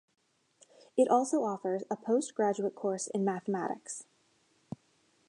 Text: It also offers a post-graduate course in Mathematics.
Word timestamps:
It 0.97 1.07
also 1.11 1.43
offers 1.43 1.83
a 1.91 1.95
post-graduate 1.95 2.73
course 2.73 3.05
in 3.05 3.23
Mathematics. 3.23 4.05